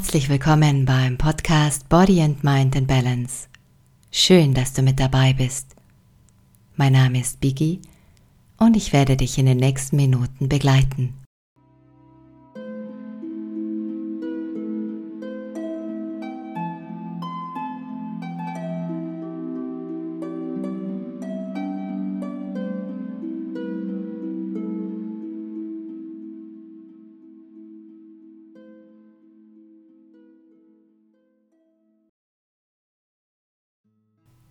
[0.00, 3.48] Herzlich willkommen beim Podcast Body and Mind in Balance.
[4.10, 5.76] Schön, dass du mit dabei bist.
[6.74, 7.82] Mein Name ist Biggie
[8.56, 11.19] und ich werde dich in den nächsten Minuten begleiten.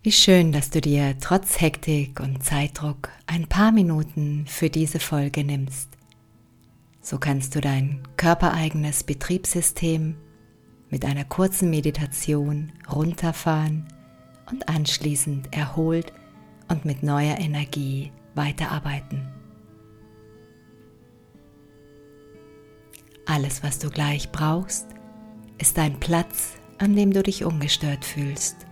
[0.02, 5.44] Wie schön, dass du dir trotz Hektik und Zeitdruck ein paar Minuten für diese Folge
[5.44, 5.90] nimmst.
[7.02, 10.16] So kannst du dein körpereigenes Betriebssystem
[10.88, 13.88] mit einer kurzen Meditation runterfahren
[14.50, 16.14] und anschließend erholt
[16.68, 19.28] und mit neuer Energie weiterarbeiten.
[23.26, 24.86] Alles, was du gleich brauchst,
[25.58, 28.66] ist ein Platz, an dem du dich ungestört fühlst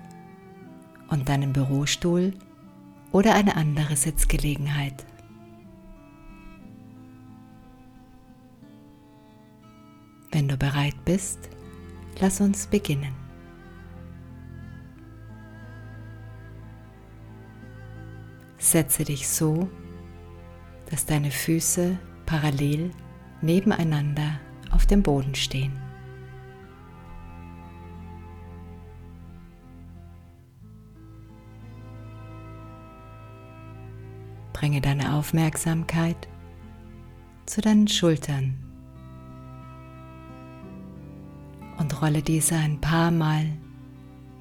[1.08, 2.32] und deinen Bürostuhl
[3.12, 5.06] oder eine andere Sitzgelegenheit.
[10.30, 11.48] Wenn du bereit bist,
[12.20, 13.14] lass uns beginnen.
[18.58, 19.68] Setze dich so,
[20.90, 22.90] dass deine Füße parallel
[23.40, 25.87] nebeneinander auf dem Boden stehen.
[34.58, 36.26] Bringe deine Aufmerksamkeit
[37.46, 38.58] zu deinen Schultern
[41.78, 43.46] und rolle diese ein paar Mal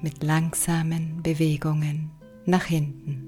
[0.02, 2.10] mit langsamen Bewegungen
[2.46, 3.27] nach hinten.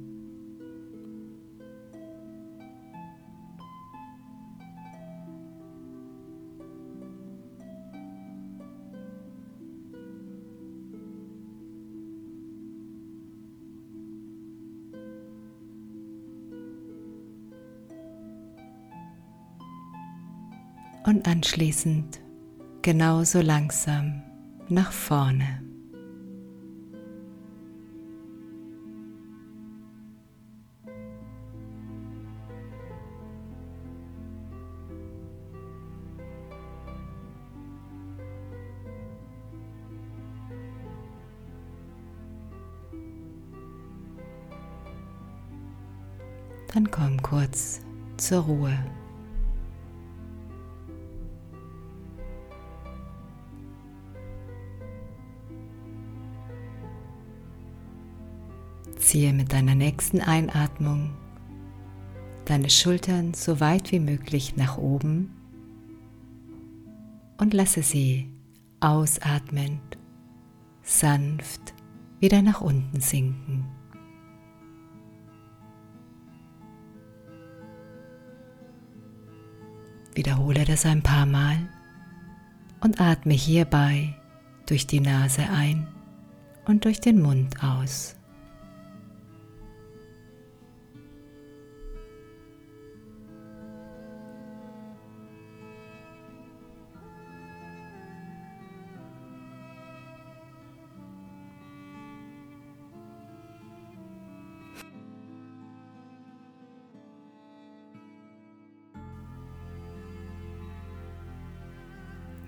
[21.04, 22.20] Und anschließend
[22.82, 24.22] genauso langsam
[24.68, 25.62] nach vorne.
[46.72, 47.80] Dann komm kurz
[48.16, 48.78] zur Ruhe.
[59.00, 61.10] Ziehe mit deiner nächsten Einatmung
[62.44, 65.30] deine Schultern so weit wie möglich nach oben
[67.38, 68.28] und lasse sie
[68.80, 69.98] ausatmend
[70.82, 71.74] sanft
[72.18, 73.64] wieder nach unten sinken.
[80.14, 81.56] Wiederhole das ein paar Mal
[82.80, 84.14] und atme hierbei
[84.66, 85.86] durch die Nase ein
[86.66, 88.19] und durch den Mund aus.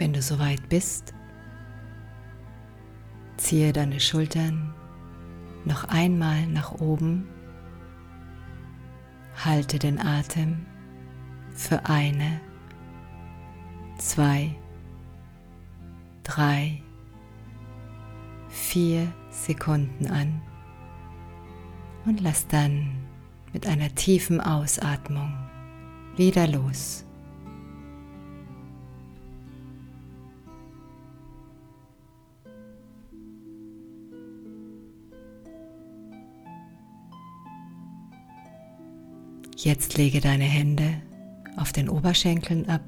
[0.02, 1.14] Wenn du soweit bist,
[3.36, 4.74] ziehe deine Schultern
[5.64, 7.28] noch einmal nach oben,
[9.44, 10.66] halte den Atem
[11.54, 12.40] für eine,
[13.96, 14.56] zwei,
[16.24, 16.82] drei,
[18.48, 20.42] vier Sekunden an
[22.06, 22.90] und lass dann
[23.52, 25.32] mit einer tiefen Ausatmung
[26.16, 27.04] wieder los.
[39.64, 41.00] Jetzt lege deine Hände
[41.56, 42.82] auf den Oberschenkeln ab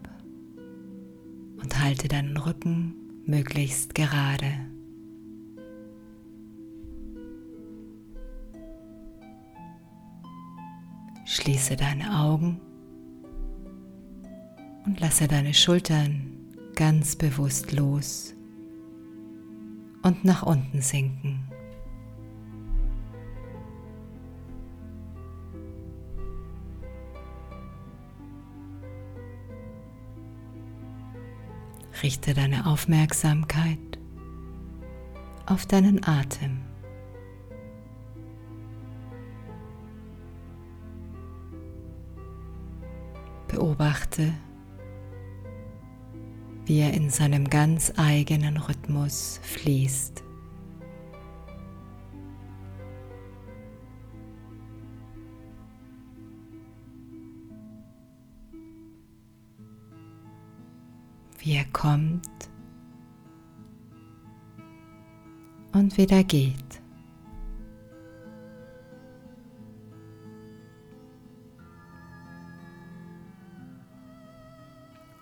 [1.62, 4.46] und halte deinen Rücken möglichst gerade.
[11.24, 12.60] Schließe deine Augen
[14.84, 16.32] und lasse deine Schultern
[16.74, 18.34] ganz bewusst los
[20.02, 21.53] und nach unten sinken.
[32.04, 33.78] Richte deine Aufmerksamkeit
[35.46, 36.60] auf deinen Atem.
[43.48, 44.34] Beobachte,
[46.66, 50.22] wie er in seinem ganz eigenen Rhythmus fließt.
[61.44, 62.26] Wie er kommt
[65.74, 66.80] und wieder geht.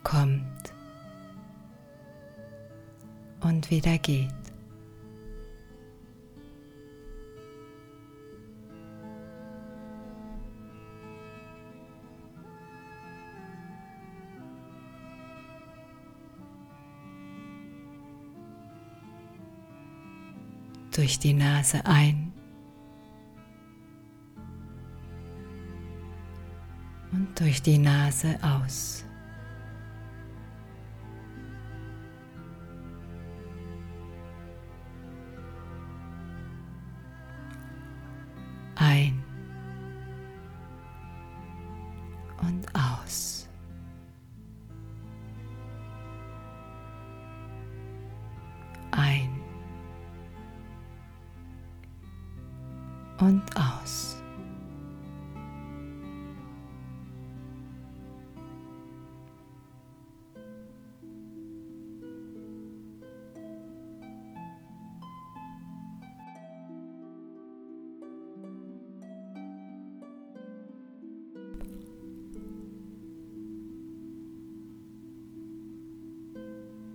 [0.05, 0.73] Kommt
[3.41, 4.42] und wieder geht.
[20.93, 22.33] Durch die Nase ein
[27.13, 29.05] und durch die Nase aus.
[38.75, 39.23] Ein
[42.41, 43.42] und aus.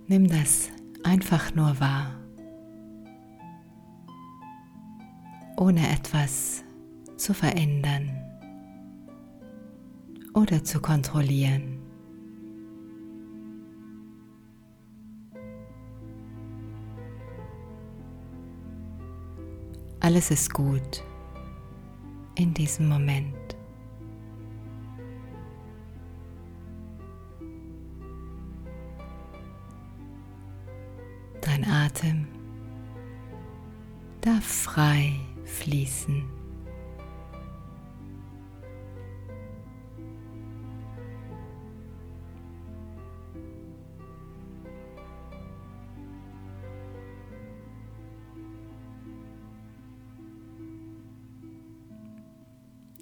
[0.08, 0.70] Nimm das
[1.04, 2.18] einfach nur wahr.
[5.58, 6.62] ohne etwas
[7.16, 8.10] zu verändern
[10.34, 11.78] oder zu kontrollieren.
[20.00, 21.02] Alles ist gut
[22.36, 23.57] in diesem Moment.
[31.98, 32.26] Atem
[34.20, 36.24] darf frei fließen.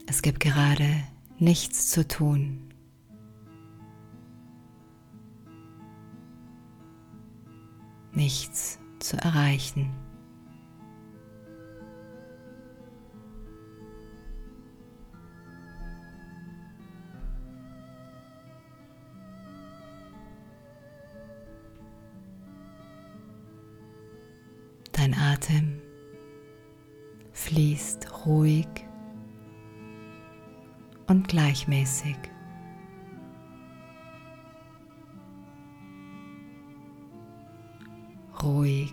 [0.06, 0.84] Es gibt gerade
[1.38, 2.62] nichts zu tun.
[8.12, 8.65] Nichts
[9.06, 9.88] zu erreichen.
[24.90, 25.80] Dein Atem
[27.32, 28.66] fließt ruhig
[31.06, 32.16] und gleichmäßig.
[38.42, 38.92] Ruhig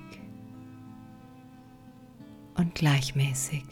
[2.56, 3.64] und gleichmäßig.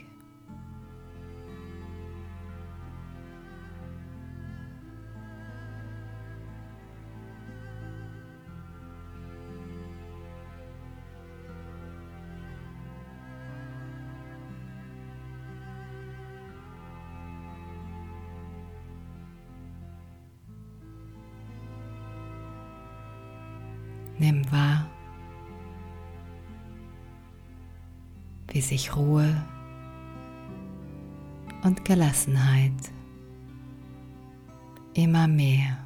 [24.20, 24.88] Nimm wahr,
[28.62, 29.44] wie sich Ruhe
[31.64, 32.72] und Gelassenheit
[34.94, 35.84] immer mehr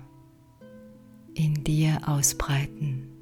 [1.35, 3.14] in dir ausbreiten.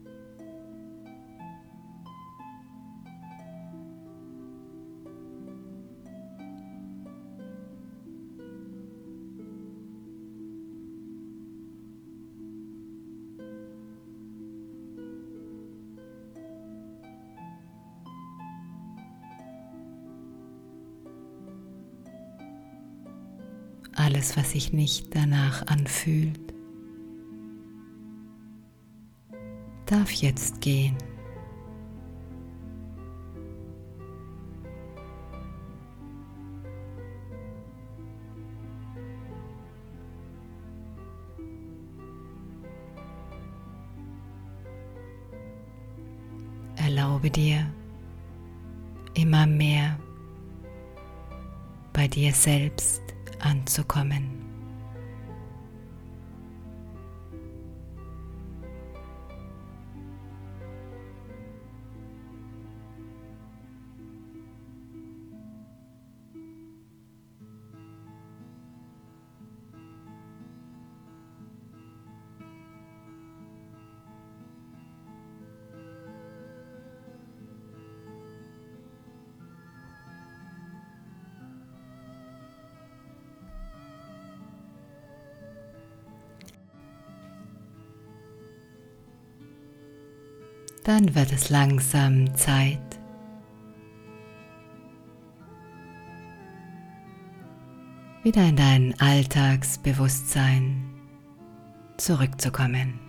[24.14, 26.40] Alles, was sich nicht danach anfühlt,
[29.88, 30.96] darf jetzt gehen.
[46.76, 47.66] Erlaube dir
[49.16, 49.98] immer mehr
[51.94, 53.03] bei dir selbst
[53.44, 54.43] anzukommen.
[90.84, 92.80] Dann wird es langsam Zeit,
[98.24, 100.84] wieder in dein Alltagsbewusstsein
[101.98, 103.00] zurückzukommen.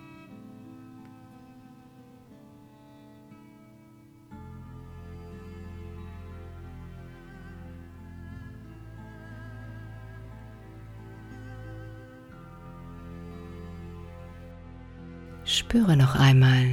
[15.44, 16.70] Spüre noch einmal,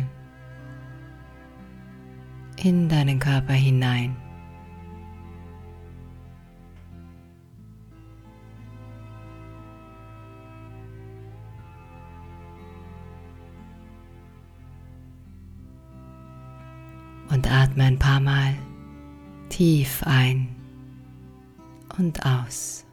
[2.64, 4.16] in deinen Körper hinein.
[17.30, 18.56] Und atme ein paar Mal
[19.50, 20.50] tief ein
[21.98, 22.86] und aus.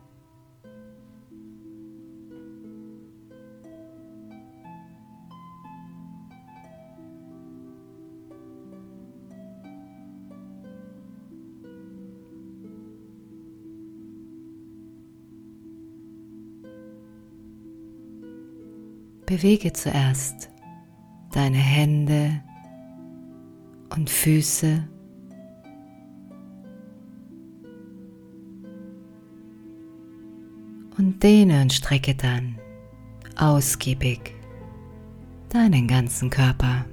[19.28, 20.48] Bewege zuerst
[21.32, 22.40] deine Hände
[23.94, 24.88] und Füße.
[30.96, 32.58] Und dehne und strecke dann
[33.36, 34.32] ausgiebig
[35.50, 36.86] deinen ganzen Körper.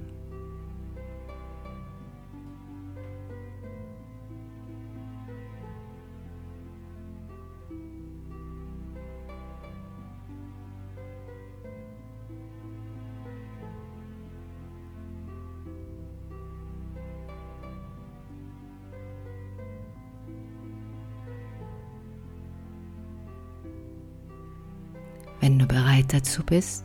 [25.46, 26.84] Wenn du bereit dazu bist,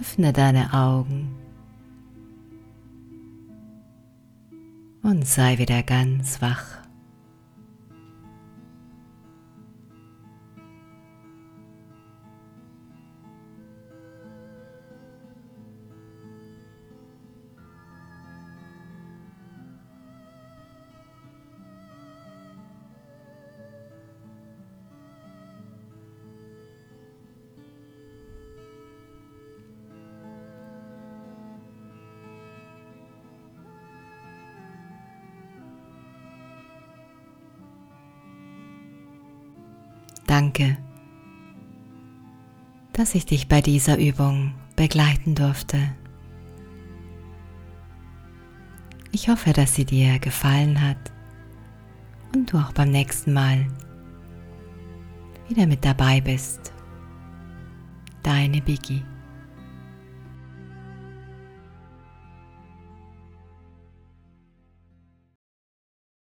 [0.00, 1.32] öffne deine Augen
[5.04, 6.79] und sei wieder ganz wach.
[40.30, 40.76] Danke,
[42.92, 45.76] dass ich dich bei dieser Übung begleiten durfte.
[49.10, 51.10] Ich hoffe, dass sie dir gefallen hat
[52.32, 53.66] und du auch beim nächsten Mal
[55.48, 56.72] wieder mit dabei bist.
[58.22, 59.02] Deine Biggie.